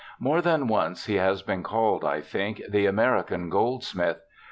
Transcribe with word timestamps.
More 0.19 0.41
than 0.41 0.65
once 0.65 1.05
he 1.05 1.17
has 1.17 1.43
been 1.43 1.61
called, 1.61 2.03
I 2.03 2.21
think, 2.21 2.59
the 2.67 2.87
American 2.87 3.51
Goldsmith. 3.51 4.17